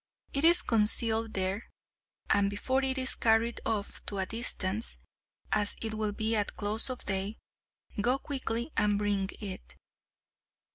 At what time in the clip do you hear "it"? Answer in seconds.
0.33-0.43, 2.83-2.97, 5.79-5.93, 9.39-9.75